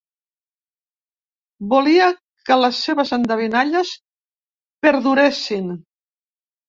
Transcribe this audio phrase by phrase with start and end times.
[1.73, 2.07] Volia
[2.49, 3.95] que les seves endevinalles
[4.87, 5.69] perduressin.